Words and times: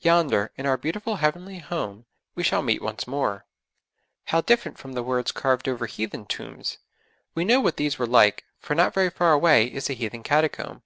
Yonder, 0.00 0.50
in 0.56 0.66
our 0.66 0.76
beautiful 0.76 1.18
Heavenly 1.22 1.60
Home, 1.60 2.04
we 2.34 2.42
shall 2.42 2.62
meet 2.62 2.82
once 2.82 3.06
more. 3.06 3.46
How 4.24 4.40
different 4.40 4.76
from 4.76 4.94
the 4.94 5.04
words 5.04 5.30
carved 5.30 5.68
over 5.68 5.86
heathen 5.86 6.26
tombs! 6.26 6.78
We 7.36 7.44
know 7.44 7.60
what 7.60 7.76
these 7.76 7.96
were 7.96 8.08
like, 8.08 8.44
for 8.58 8.74
not 8.74 8.92
very 8.92 9.08
far 9.08 9.32
away 9.32 9.66
is 9.66 9.88
a 9.88 9.92
heathen 9.94 10.24
catacomb. 10.24 10.82